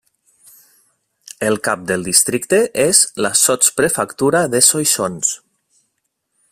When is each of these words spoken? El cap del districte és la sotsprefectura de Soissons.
El 1.49 1.57
cap 1.67 1.83
del 1.91 2.05
districte 2.07 2.59
és 2.85 3.03
la 3.25 3.33
sotsprefectura 3.43 4.45
de 4.55 4.63
Soissons. 4.71 5.35